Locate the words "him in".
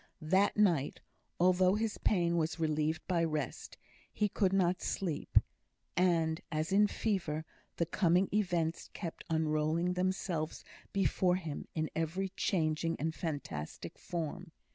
11.35-11.91